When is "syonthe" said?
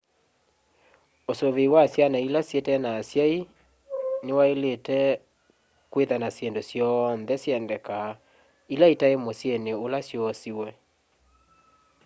6.69-7.33